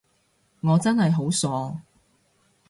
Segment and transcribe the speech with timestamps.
[0.61, 1.83] 我真係好傻